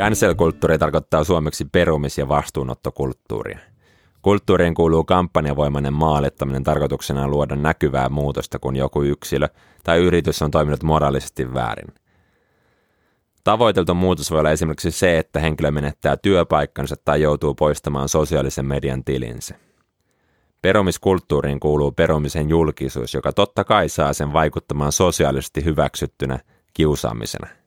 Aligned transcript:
Cancel-kulttuuri 0.00 0.78
tarkoittaa 0.78 1.24
suomeksi 1.24 1.64
perumis- 1.64 2.18
ja 2.18 2.28
vastuunottokulttuuria. 2.28 3.58
Kulttuuriin 4.22 4.74
kuuluu 4.74 5.04
kampanjavoimainen 5.04 5.92
maalittaminen 5.92 6.64
tarkoituksena 6.64 7.28
luoda 7.28 7.56
näkyvää 7.56 8.08
muutosta, 8.08 8.58
kun 8.58 8.76
joku 8.76 9.02
yksilö 9.02 9.48
tai 9.84 9.98
yritys 9.98 10.42
on 10.42 10.50
toiminut 10.50 10.82
moraalisesti 10.82 11.54
väärin. 11.54 11.94
Tavoiteltu 13.44 13.94
muutos 13.94 14.30
voi 14.30 14.40
olla 14.40 14.50
esimerkiksi 14.50 14.90
se, 14.90 15.18
että 15.18 15.40
henkilö 15.40 15.70
menettää 15.70 16.16
työpaikkansa 16.16 16.96
tai 17.04 17.22
joutuu 17.22 17.54
poistamaan 17.54 18.08
sosiaalisen 18.08 18.66
median 18.66 19.04
tilinsä. 19.04 19.54
Perumiskulttuuriin 20.62 21.60
kuuluu 21.60 21.92
perumisen 21.92 22.48
julkisuus, 22.48 23.14
joka 23.14 23.32
totta 23.32 23.64
kai 23.64 23.88
saa 23.88 24.12
sen 24.12 24.32
vaikuttamaan 24.32 24.92
sosiaalisesti 24.92 25.64
hyväksyttynä 25.64 26.38
kiusaamisena. 26.74 27.59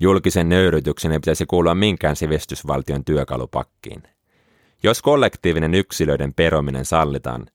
Julkisen 0.00 0.48
nöyrytyksen 0.48 1.12
ei 1.12 1.18
pitäisi 1.18 1.46
kuulua 1.46 1.74
minkään 1.74 2.16
sivistysvaltion 2.16 3.04
työkalupakkiin. 3.04 4.02
Jos 4.82 5.02
kollektiivinen 5.02 5.74
yksilöiden 5.74 6.34
perominen 6.34 6.84
sallitaan, 6.84 7.46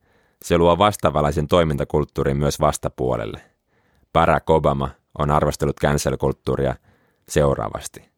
se 0.42 0.58
luo 0.58 0.78
vastavalaisen 0.78 1.48
toimintakulttuurin 1.48 2.38
myös 2.38 2.60
vastapuolelle. 2.60 3.42
Barack 4.14 4.50
Obama 4.50 4.90
on 5.18 5.32
arvostellut 5.32 5.80
cancel-kulttuuria 5.80 6.76
seuraavasti. 7.30 8.10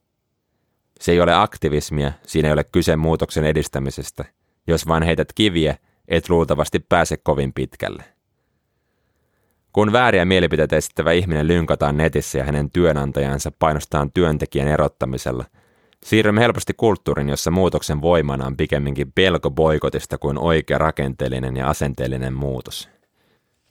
Se 1.00 1.12
ei 1.12 1.22
ole 1.22 1.34
aktivismia, 1.34 2.12
siinä 2.26 2.48
ei 2.48 2.54
ole 2.54 2.64
kyse 2.64 2.96
muutoksen 2.96 3.46
edistämisestä. 3.46 4.26
Jos 4.68 4.88
vain 4.88 5.04
heität 5.04 5.34
kiviä, 5.34 5.78
et 6.08 6.30
luultavasti 6.30 6.80
pääse 6.80 7.18
kovin 7.18 7.54
pitkälle. 7.54 8.17
Kun 9.74 9.92
vääriä 9.92 10.26
mielipiteitä 10.26 10.76
esittävä 10.76 11.12
ihminen 11.12 11.48
lynkataan 11.48 11.98
netissä 11.98 12.38
ja 12.38 12.44
hänen 12.44 12.72
työnantajansa 12.72 13.52
painostaan 13.60 14.12
työntekijän 14.12 14.68
erottamisella, 14.68 15.46
siirrymme 16.04 16.42
helposti 16.42 16.74
kulttuurin, 16.74 17.30
jossa 17.30 17.52
muutoksen 17.52 18.02
voimana 18.02 18.46
on 18.46 18.58
pikemminkin 18.58 19.12
pelko 19.12 19.52
boikotista 19.52 20.18
kuin 20.18 20.38
oikea 20.38 20.78
rakenteellinen 20.78 21.58
ja 21.58 21.70
asenteellinen 21.70 22.34
muutos. 22.34 22.90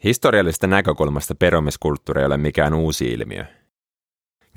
Historiallisesta 0.04 0.66
näkökulmasta 0.66 1.34
perumiskulttuuri 1.34 2.20
ei 2.20 2.26
ole 2.26 2.36
mikään 2.36 2.74
uusi 2.74 3.12
ilmiö. 3.12 3.44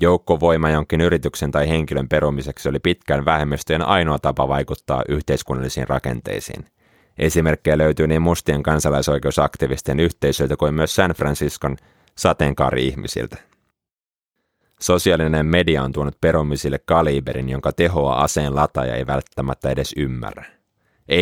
Joukkovoima 0.00 0.70
jonkin 0.70 1.00
yrityksen 1.00 1.50
tai 1.50 1.68
henkilön 1.68 2.08
perumiseksi 2.08 2.68
oli 2.68 2.78
pitkään 2.78 3.24
vähemmistöjen 3.24 3.86
ainoa 3.86 4.18
tapa 4.18 4.48
vaikuttaa 4.48 5.02
yhteiskunnallisiin 5.08 5.88
rakenteisiin– 5.88 6.64
Esimerkkejä 7.18 7.78
löytyy 7.78 8.06
niin 8.06 8.22
mustien 8.22 8.62
kansalaisoikeusaktivistien 8.62 10.00
yhteisöiltä 10.00 10.56
kuin 10.56 10.74
myös 10.74 10.94
San 10.94 11.10
Franciscon 11.10 11.76
sateenkaari-ihmisiltä. 12.16 13.36
Sosiaalinen 14.80 15.46
media 15.46 15.82
on 15.82 15.92
tuonut 15.92 16.20
perumisille 16.20 16.78
kaliberin, 16.78 17.48
jonka 17.48 17.72
tehoa 17.72 18.14
aseen 18.14 18.54
lataja 18.54 18.94
ei 18.94 19.06
välttämättä 19.06 19.70
edes 19.70 19.94
ymmärrä. 19.96 20.44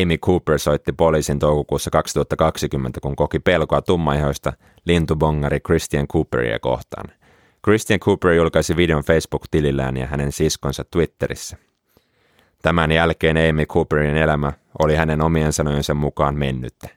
Amy 0.03 0.19
Cooper 0.19 0.59
soitti 0.59 0.93
poliisin 0.93 1.39
toukokuussa 1.39 1.91
2020, 1.91 3.01
kun 3.01 3.17
koki 3.17 3.39
pelkoa 3.39 3.83
tummaihoista 3.83 4.53
lintubongari 4.85 5.61
Christian 5.61 6.09
Cooperia 6.09 6.59
kohtaan. 6.59 7.13
Christian 7.65 8.01
Cooper 8.01 8.33
julkaisi 8.33 8.77
videon 8.77 9.03
Facebook-tilillään 9.03 9.97
ja 9.97 10.07
hänen 10.07 10.33
siskonsa 10.33 10.85
Twitterissä. 10.91 11.57
Tämän 12.63 12.93
jälkeen 12.93 13.37
Amy 13.51 13.67
Cooperin 13.67 14.17
elämä 14.17 14.53
oli 14.79 14.97
hänen 14.97 15.21
omien 15.21 15.53
sanojensa 15.53 15.95
mukaan 15.95 16.35
mennyttä. 16.35 16.89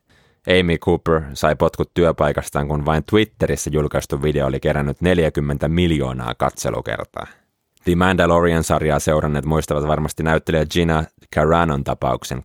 Amy 0.59 0.77
Cooper 0.77 1.21
sai 1.33 1.55
potkut 1.55 1.91
työpaikastaan, 1.93 2.67
kun 2.67 2.85
vain 2.85 3.03
Twitterissä 3.03 3.69
julkaistu 3.73 4.23
video 4.23 4.47
oli 4.47 4.59
kerännyt 4.59 5.01
40 5.01 5.67
miljoonaa 5.67 6.35
katselukertaa. 6.37 7.27
The 7.83 7.95
Mandalorian-sarjaa 7.95 8.99
seuranneet 8.99 9.45
muistavat 9.45 9.87
varmasti 9.87 10.23
näyttelijä 10.23 10.65
Gina 10.65 11.03
Caranon 11.35 11.83
tapauksen. 11.83 12.43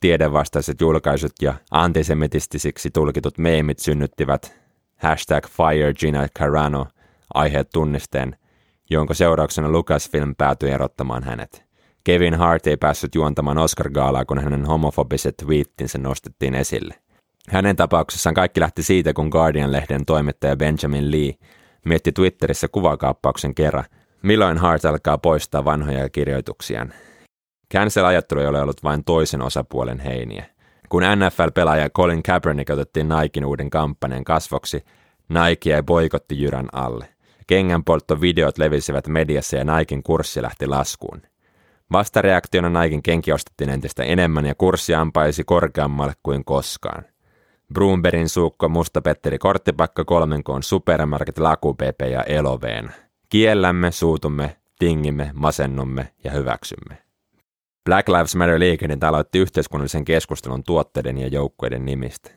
Tiedevastaiset 0.00 0.80
julkaisut 0.80 1.32
ja 1.42 1.54
antisemitistisiksi 1.70 2.90
tulkitut 2.90 3.38
meemit 3.38 3.78
synnyttivät 3.78 4.60
hashtag 4.96 5.46
Fire 5.46 5.94
Gina 5.94 6.28
Carano 6.38 6.86
aiheet 7.34 7.70
tunnisteen, 7.72 8.36
jonka 8.90 9.14
seurauksena 9.14 9.68
Lucasfilm 9.68 10.34
päätyi 10.38 10.70
erottamaan 10.70 11.22
hänet. 11.22 11.63
Kevin 12.04 12.34
Hart 12.34 12.66
ei 12.66 12.76
päässyt 12.76 13.14
juontamaan 13.14 13.58
Oscar-gaalaa, 13.58 14.24
kun 14.24 14.38
hänen 14.38 14.64
homofobiset 14.64 15.36
tweettinsä 15.36 15.98
nostettiin 15.98 16.54
esille. 16.54 16.94
Hänen 17.48 17.76
tapauksessaan 17.76 18.34
kaikki 18.34 18.60
lähti 18.60 18.82
siitä, 18.82 19.12
kun 19.12 19.28
Guardian-lehden 19.28 20.04
toimittaja 20.06 20.56
Benjamin 20.56 21.10
Lee 21.10 21.32
mietti 21.84 22.12
Twitterissä 22.12 22.68
kuvakaappauksen 22.68 23.54
kerran, 23.54 23.84
milloin 24.22 24.58
Hart 24.58 24.84
alkaa 24.84 25.18
poistaa 25.18 25.64
vanhoja 25.64 26.08
kirjoituksiaan. 26.08 26.92
Cancel-ajattelu 27.74 28.40
ei 28.40 28.46
ole 28.46 28.60
ollut 28.60 28.84
vain 28.84 29.04
toisen 29.04 29.42
osapuolen 29.42 30.00
heiniä. 30.00 30.44
Kun 30.88 31.02
NFL-pelaaja 31.02 31.90
Colin 31.90 32.22
Kaepernick 32.22 32.70
otettiin 32.70 33.08
Nikein 33.08 33.46
uuden 33.46 33.70
kampanjan 33.70 34.24
kasvoksi, 34.24 34.84
Nike 35.28 35.70
jäi 35.70 35.82
boikotti 35.82 36.42
jyrän 36.42 36.68
alle. 36.72 37.08
Kengänpolttovideot 37.46 38.58
levisivät 38.58 39.06
mediassa 39.06 39.56
ja 39.56 39.64
Nikein 39.64 40.02
kurssi 40.02 40.42
lähti 40.42 40.66
laskuun. 40.66 41.22
Vastareaktiona 41.94 42.70
Naikin 42.70 43.02
kenki 43.02 43.32
ostettiin 43.32 43.70
entistä 43.70 44.02
enemmän 44.04 44.46
ja 44.46 44.54
kurssi 44.54 44.94
ampaisi 44.94 45.44
korkeammalle 45.44 46.12
kuin 46.22 46.44
koskaan. 46.44 47.04
Broomberin 47.74 48.28
suukko, 48.28 48.68
Musta 48.68 49.02
Petteri 49.02 49.38
Korttipakka, 49.38 50.04
kolmenkoon 50.04 50.62
Supermarket, 50.62 51.38
Lakupepe 51.38 52.08
ja 52.08 52.22
Eloveen. 52.22 52.92
Kiellämme, 53.28 53.90
suutumme, 53.90 54.56
tingimme, 54.78 55.30
masennumme 55.34 56.08
ja 56.24 56.30
hyväksymme. 56.30 56.98
Black 57.84 58.08
Lives 58.08 58.36
Matter 58.36 58.58
liikehdintä 58.58 59.08
aloitti 59.08 59.38
yhteiskunnallisen 59.38 60.04
keskustelun 60.04 60.64
tuotteiden 60.64 61.18
ja 61.18 61.28
joukkueiden 61.28 61.84
nimistä. 61.84 62.30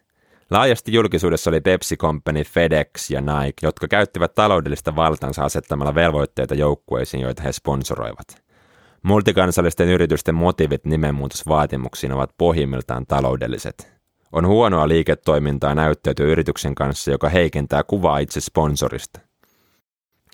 Laajasti 0.51 0.93
julkisuudessa 0.93 1.49
oli 1.49 1.61
Pepsi 1.61 1.97
Company, 1.97 2.43
FedEx 2.43 3.09
ja 3.09 3.21
Nike, 3.21 3.59
jotka 3.63 3.87
käyttivät 3.87 4.35
taloudellista 4.35 4.95
valtansa 4.95 5.43
asettamalla 5.43 5.95
velvoitteita 5.95 6.55
joukkueisiin, 6.55 7.21
joita 7.21 7.43
he 7.43 7.51
sponsoroivat. 7.51 8.46
Multikansallisten 9.07 9.87
yritysten 9.87 10.35
motiivit 10.35 10.85
nimenmuutosvaatimuksiin 10.85 12.11
ovat 12.11 12.29
pohjimmiltaan 12.37 13.05
taloudelliset. 13.05 13.93
On 14.31 14.47
huonoa 14.47 14.87
liiketoimintaa 14.87 15.75
näyttäytyä 15.75 16.25
yrityksen 16.25 16.75
kanssa, 16.75 17.11
joka 17.11 17.29
heikentää 17.29 17.83
kuvaa 17.83 18.19
itse 18.19 18.41
sponsorista. 18.41 19.19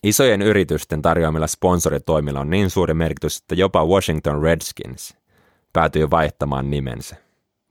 Isojen 0.03 0.41
yritysten 0.41 1.01
tarjoamilla 1.01 1.47
sponsoritoimilla 1.47 2.39
on 2.39 2.49
niin 2.49 2.69
suuri 2.69 2.93
merkitys, 2.93 3.37
että 3.37 3.55
jopa 3.55 3.85
Washington 3.85 4.43
Redskins 4.43 5.17
päätyi 5.73 6.09
vaihtamaan 6.09 6.69
nimensä. 6.69 7.15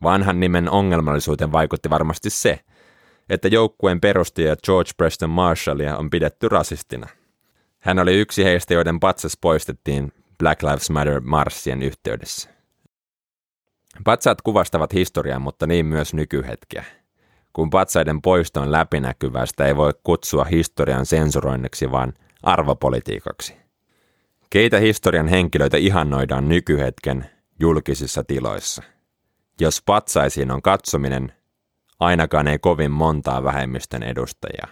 Vanhan 0.03 0.41
nimen 0.41 0.71
ongelmallisuuteen 0.71 1.53
vaikutti 1.53 1.91
varmasti 1.91 2.31
se, 2.31 2.61
että 3.29 3.49
joukkueen 3.49 4.01
perustaja 4.01 4.57
George 4.57 4.91
Preston 4.97 5.31
Marshallia 5.31 5.97
on 5.97 6.11
pidetty 6.11 6.49
rasistina. 6.49 7.07
Hän 7.81 7.99
oli 7.99 8.21
yksi 8.21 8.45
heistä, 8.45 8.75
joiden 8.75 9.01
patsas 9.01 9.39
poistettiin 9.41 10.13
Black 10.43 10.63
Lives 10.63 10.91
Matter-marssien 10.91 11.83
yhteydessä. 11.83 12.51
Patsaat 14.05 14.43
kuvastavat 14.43 14.93
historiaa, 14.93 15.39
mutta 15.39 15.67
niin 15.67 15.87
myös 15.87 16.15
nykyhetkeä. 16.15 16.85
Kun 17.53 17.71
patsaiden 17.71 18.23
poisto 18.23 18.61
on 18.61 18.73
läpinäkyvää, 18.73 19.47
sitä 19.47 19.67
ei 19.67 19.77
voi 19.77 19.93
kutsua 20.03 20.45
historian 20.45 21.07
sensuroinniksi, 21.07 21.91
vaan 21.91 22.13
arvopolitiikaksi. 22.43 23.57
Keitä 24.51 24.79
historian 24.79 25.29
henkilöitä 25.29 25.77
ihannoidaan 25.77 26.49
nykyhetken 26.49 27.31
julkisissa 27.61 28.25
tiloissa? 28.25 28.83
Jos 29.61 29.83
patsaisiin 29.87 30.51
on 30.51 30.63
katsominen, 30.63 31.33
ainakaan 32.01 32.49
ei 32.49 32.59
kovin 32.59 32.91
montaa 32.91 33.45
vähemmistön 33.45 34.03
edustajaa. 34.03 34.69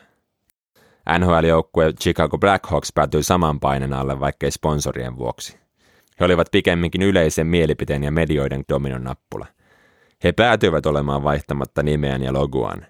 NHL-joukkue 1.19 1.93
Chicago 1.93 2.39
Blackhawks 2.39 2.93
päätyi 2.95 3.23
saman 3.23 3.61
painen 3.61 3.93
alle, 3.93 4.21
vaikkei 4.21 4.51
sponsorien 4.51 5.17
vuoksi. 5.17 5.60
He 6.21 6.25
olivat 6.25 6.49
pikemminkin 6.53 7.03
yleisen 7.03 7.47
mielipiteen 7.47 8.05
ja 8.05 8.13
medioiden 8.13 8.65
dominon 8.69 9.05
nappula. 9.05 9.47
He 10.25 10.33
päätyivät 10.33 10.87
olemaan 10.87 11.25
vaihtamatta 11.25 11.83
nimeään 11.83 12.23
ja 12.23 12.33
logoaan. 12.33 12.87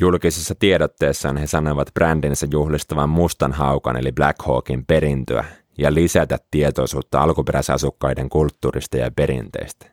Julkisessa 0.00 0.54
tiedotteessaan 0.54 1.36
he 1.36 1.46
sanoivat 1.46 1.94
brändinsä 1.94 2.46
juhlistavan 2.50 3.08
mustan 3.08 3.52
haukan 3.52 3.96
eli 3.96 4.12
Black 4.12 4.42
Hawkin 4.42 4.86
perintöä 4.86 5.44
ja 5.78 5.94
lisätä 5.94 6.38
tietoisuutta 6.50 7.22
alkuperäisasukkaiden 7.22 8.28
kulttuurista 8.28 8.96
ja 8.96 9.10
perinteistä. 9.16 9.86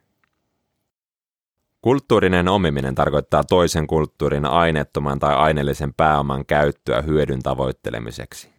Kulttuurinen 1.81 2.47
omiminen 2.47 2.95
tarkoittaa 2.95 3.43
toisen 3.43 3.87
kulttuurin 3.87 4.45
aineettoman 4.45 5.19
tai 5.19 5.35
aineellisen 5.35 5.93
pääoman 5.93 6.45
käyttöä 6.45 7.01
hyödyn 7.01 7.43
tavoittelemiseksi. 7.43 8.49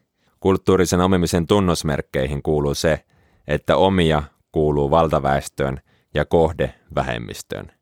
Kulttuurisen 0.41 1.01
omimisen 1.01 1.47
tunnusmerkkeihin 1.47 2.43
kuuluu 2.43 2.75
se, 2.75 3.05
että 3.49 3.77
omia 3.77 4.23
kuuluu 4.53 4.91
valtaväestöön 4.91 5.81
ja 6.15 6.25
kohde 6.25 6.75
vähemmistöön. 6.95 7.73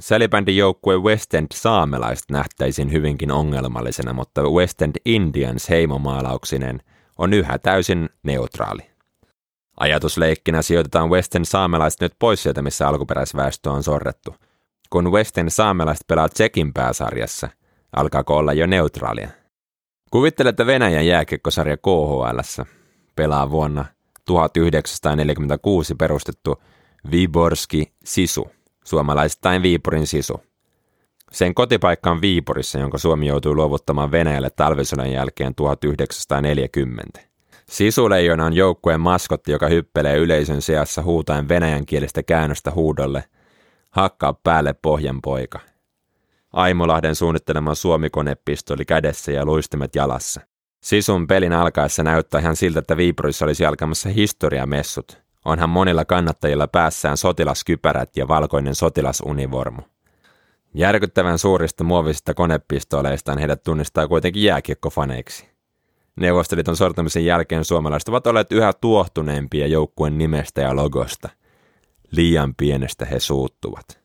Salibändin 0.00 0.56
joukkue 0.56 0.98
West 0.98 1.34
End 1.34 1.46
saamelaiset 1.54 2.30
nähtäisiin 2.30 2.92
hyvinkin 2.92 3.30
ongelmallisena, 3.30 4.12
mutta 4.12 4.42
West 4.42 4.82
End 4.82 4.96
Indians 5.04 5.68
heimomaalauksineen 5.68 6.82
on 7.18 7.32
yhä 7.32 7.58
täysin 7.58 8.08
neutraali. 8.22 8.82
Ajatusleikkinä 9.80 10.62
sijoitetaan 10.62 11.10
Western 11.10 11.44
saamelaiset 11.44 12.00
nyt 12.00 12.12
pois 12.18 12.42
sieltä, 12.42 12.62
missä 12.62 12.88
alkuperäisväestö 12.88 13.70
on 13.70 13.82
sorrettu. 13.82 14.34
Kun 14.90 15.12
Western 15.12 15.50
saamelaiset 15.50 16.06
pelaa 16.06 16.28
Tsekin 16.28 16.72
pääsarjassa, 16.72 17.48
alkaako 17.96 18.36
olla 18.36 18.52
jo 18.52 18.66
neutraalia? 18.66 19.28
Kuvittele, 20.10 20.48
että 20.48 20.66
Venäjän 20.66 21.06
jääkiekkosarja 21.06 21.76
KHL 21.76 22.62
pelaa 23.16 23.50
vuonna 23.50 23.84
1946 24.28 25.94
perustettu 25.94 26.62
Viborski 27.10 27.92
Sisu, 28.04 28.50
suomalaistain 28.84 29.62
Viipurin 29.62 30.06
Sisu. 30.06 30.40
Sen 31.32 31.54
kotipaikka 31.54 32.10
on 32.10 32.20
Viipurissa, 32.20 32.78
jonka 32.78 32.98
Suomi 32.98 33.26
joutui 33.26 33.54
luovuttamaan 33.54 34.10
Venäjälle 34.10 34.50
talvisodan 34.50 35.12
jälkeen 35.12 35.54
1940. 35.54 37.20
Sisuleijona 37.68 38.44
on 38.44 38.52
joukkueen 38.52 39.00
maskotti, 39.00 39.52
joka 39.52 39.68
hyppelee 39.68 40.16
yleisön 40.16 40.62
seassa 40.62 41.02
huutaen 41.02 41.48
venäjän 41.48 41.86
kielistä 41.86 42.22
käännöstä 42.22 42.70
huudolle 42.70 43.24
Hakkaa 43.90 44.32
päälle 44.32 44.74
pohjan 44.82 45.22
poika. 45.22 45.60
Aimolahden 46.52 47.14
suunnittelema 47.14 47.74
suomikonepistoli 47.74 48.84
kädessä 48.84 49.32
ja 49.32 49.44
luistimet 49.44 49.94
jalassa. 49.94 50.40
Sisun 50.80 51.26
pelin 51.26 51.52
alkaessa 51.52 52.02
näyttää 52.02 52.40
ihan 52.40 52.56
siltä, 52.56 52.78
että 52.78 52.96
Viipurissa 52.96 53.44
olisi 53.44 53.66
alkamassa 53.66 54.08
historiamessut. 54.08 55.18
Onhan 55.44 55.70
monilla 55.70 56.04
kannattajilla 56.04 56.68
päässään 56.68 57.16
sotilaskypärät 57.16 58.16
ja 58.16 58.28
valkoinen 58.28 58.74
sotilasunivormu. 58.74 59.82
Järkyttävän 60.74 61.38
suurista 61.38 61.84
muovisista 61.84 62.34
konepistoleistaan 62.34 63.38
heidät 63.38 63.62
tunnistaa 63.62 64.08
kuitenkin 64.08 64.42
jääkiekkofaneiksi. 64.42 65.48
Neuvostoliiton 66.16 66.76
sortumisen 66.76 67.24
jälkeen 67.24 67.64
suomalaiset 67.64 68.08
ovat 68.08 68.26
olleet 68.26 68.52
yhä 68.52 68.72
tuohtuneempia 68.72 69.66
joukkueen 69.66 70.18
nimestä 70.18 70.60
ja 70.60 70.76
logosta. 70.76 71.28
Liian 72.10 72.54
pienestä 72.54 73.04
he 73.04 73.20
suuttuvat. 73.20 74.00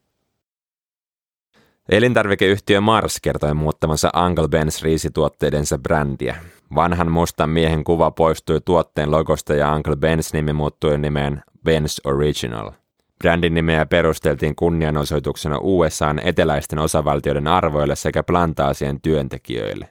Elintarvikeyhtiö 1.89 2.81
Mars 2.81 3.19
kertoi 3.21 3.53
muuttamansa 3.53 4.11
Uncle 4.25 4.47
Ben's 4.47 4.83
riisituotteidensa 4.83 5.77
brändiä. 5.77 6.35
Vanhan 6.75 7.11
mustan 7.11 7.49
miehen 7.49 7.83
kuva 7.83 8.11
poistui 8.11 8.61
tuotteen 8.65 9.11
logosta 9.11 9.53
ja 9.53 9.75
Uncle 9.75 9.95
Ben's 9.95 10.29
nimi 10.33 10.53
muuttui 10.53 10.97
nimeen 10.97 11.43
Ben's 11.69 12.11
Original. 12.11 12.71
Brändin 13.17 13.53
nimeä 13.53 13.85
perusteltiin 13.85 14.55
kunnianosoituksena 14.55 15.57
USAn 15.61 16.19
eteläisten 16.23 16.79
osavaltioiden 16.79 17.47
arvoille 17.47 17.95
sekä 17.95 18.23
plantaasien 18.23 19.01
työntekijöille. 19.01 19.89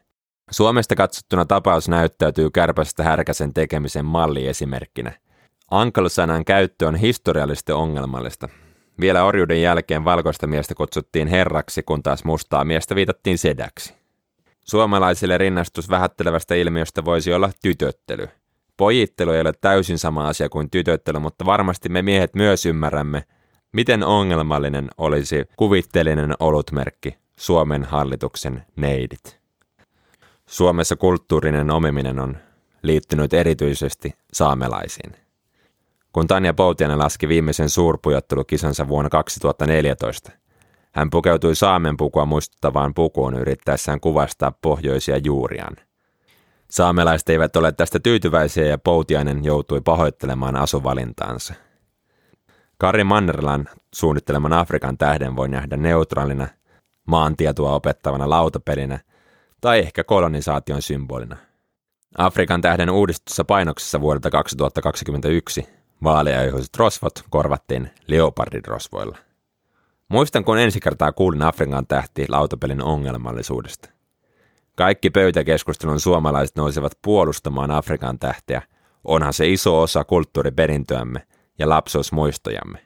Suomesta 0.51 0.95
katsottuna 0.95 1.45
tapaus 1.45 1.89
näyttäytyy 1.89 2.51
kärpästä 2.51 3.03
härkäsen 3.03 3.55
tekemisen 3.55 4.05
malliesimerkkinä. 4.05 5.13
Uncle-sanan 5.73 6.45
käyttö 6.45 6.89
on 6.89 6.97
historiallisesti 6.97 7.73
ongelmallista. 7.73 8.49
Vielä 9.01 9.25
orjuuden 9.25 9.63
jälkeen 9.63 10.05
valkoista 10.05 10.47
miestä 10.47 10.75
kutsuttiin 10.75 11.29
herraksi, 11.29 11.83
kun 11.83 12.03
taas 12.03 12.25
mustaa 12.25 12.65
miestä 12.65 12.95
viitattiin 12.95 13.39
sedäksi. 13.39 14.02
Suomalaisille 14.65 15.39
rinnastus 15.39 15.91
vähättelevästä 15.91 16.55
ilmiöstä 16.55 17.05
voisi 17.05 17.33
olla 17.33 17.51
tytöttely. 17.63 18.29
Pojittelu 18.77 19.31
ei 19.31 19.41
ole 19.41 19.53
täysin 19.61 19.99
sama 19.99 20.29
asia 20.29 20.49
kuin 20.49 20.71
tytöttely, 20.71 21.19
mutta 21.19 21.45
varmasti 21.45 21.89
me 21.89 22.03
miehet 22.03 22.35
myös 22.35 22.67
ymmärrämme, 22.67 23.25
miten 23.73 24.05
ongelmallinen 24.05 24.89
olisi 24.99 25.45
kuvitteellinen 25.57 26.35
olutmerkki 26.41 27.17
Suomen 27.37 27.85
hallituksen 27.85 28.67
neidit. 28.77 29.41
Suomessa 30.47 30.97
kulttuurinen 30.97 31.71
omiminen 31.71 32.19
on 32.19 32.37
liittynyt 32.83 33.33
erityisesti 33.35 34.15
saamelaisiin. 34.33 35.13
Kun 36.13 36.27
Tanja 36.27 36.55
Poutianen 36.55 36.99
laski 36.99 37.29
viimeisen 37.29 37.69
suurpujottelukisansa 37.69 38.89
vuonna 38.89 39.11
2014, 39.11 40.33
hän 40.95 41.11
pukeutui 41.11 41.55
saamen 41.55 41.97
pukua 41.97 42.27
muistuttavaan 42.27 42.95
pukuun 42.95 43.35
yrittäessään 43.35 44.01
kuvastaa 44.01 44.53
pohjoisia 44.63 45.19
juuriaan. 45.25 45.77
Saamelaiset 46.71 47.29
eivät 47.29 47.57
ole 47.57 47.73
tästä 47.73 48.01
tyytyväisiä 48.01 48.65
ja 48.65 48.79
Poutiainen 48.79 49.45
joutui 49.45 49.81
pahoittelemaan 49.81 50.57
asuvalintaansa. 50.57 51.55
Kari 52.79 53.05
Mannerlan 53.05 53.69
suunnitteleman 53.95 54.53
Afrikan 54.53 54.99
tähden 54.99 55.37
voi 55.37 55.49
nähdä 55.49 55.77
neutraalina, 55.77 56.49
maantietoa 57.07 57.75
opettavana 57.75 58.31
lautapelinä 58.31 58.99
tai 59.61 59.79
ehkä 59.79 60.05
kolonisaation 60.05 60.83
symbolina. 60.83 61.37
Afrikan 62.19 62.61
tähden 62.61 62.91
uudistussa 62.91 63.45
painoksessa 63.45 64.01
vuodelta 64.01 64.31
2021 64.31 65.69
vaaleaihoiset 66.05 66.77
rosvot 66.77 67.25
korvattiin 67.31 67.91
leopardidrosvoilla. 68.07 69.19
Muistan, 70.13 70.45
kun 70.45 70.59
ensi 70.59 70.81
kertaa 70.81 71.13
kuulin 71.13 71.43
Afrikan 71.43 71.87
tähti 71.87 72.27
lautapelin 72.29 72.83
ongelmallisuudesta. 72.83 73.89
Kaikki 74.77 75.11
pöytäkeskustelun 75.11 76.01
suomalaiset 76.01 76.57
nousevat 76.57 76.93
puolustamaan 77.03 77.71
Afrikan 77.71 78.19
tähteä, 78.19 78.63
onhan 79.05 79.33
se 79.33 79.49
iso 79.49 79.81
osa 79.81 80.05
kulttuuriperintöämme 80.05 81.27
ja 81.59 81.69
lapsuusmuistojamme. 81.69 82.79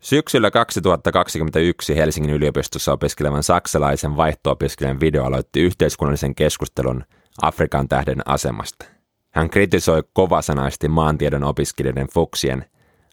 Syksyllä 0.00 0.50
2021 0.50 1.96
Helsingin 1.96 2.34
yliopistossa 2.34 2.92
opiskelevan 2.92 3.42
saksalaisen 3.42 4.16
vaihto-opiskelijan 4.16 5.00
video 5.00 5.24
aloitti 5.24 5.60
yhteiskunnallisen 5.60 6.34
keskustelun 6.34 7.04
Afrikan 7.42 7.88
tähden 7.88 8.22
asemasta. 8.26 8.84
Hän 9.30 9.50
kritisoi 9.50 10.02
kovasanaisesti 10.12 10.88
maantiedon 10.88 11.44
opiskelijoiden 11.44 12.08
fuksien 12.08 12.64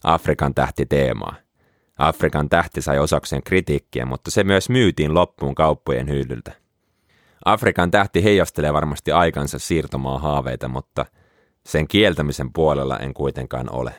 Afrikan 0.03 0.53
tähti 0.53 0.85
teemaa– 0.85 1.35
Afrikan 1.99 2.49
tähti 2.49 2.81
sai 2.81 2.99
osakseen 2.99 3.43
kritiikkiä, 3.43 4.05
mutta 4.05 4.31
se 4.31 4.43
myös 4.43 4.69
myytiin 4.69 5.13
loppuun 5.13 5.55
kauppojen 5.55 6.09
hyllyltä. 6.09 6.51
Afrikan 7.45 7.91
tähti 7.91 8.23
heijastelee 8.23 8.73
varmasti 8.73 9.11
aikansa 9.11 9.59
siirtomaa 9.59 10.19
haaveita, 10.19 10.67
mutta 10.67 11.05
sen 11.65 11.87
kieltämisen 11.87 12.53
puolella 12.53 12.97
en 12.97 13.13
kuitenkaan 13.13 13.71
ole. 13.71 13.93